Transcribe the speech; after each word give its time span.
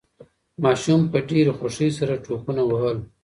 ماشوم 0.63 1.01
په 1.11 1.17
ډېرې 1.29 1.51
خوښۍ 1.57 1.89
سره 1.99 2.13
ټوپونه 2.23 2.61
وهل. 2.65 2.97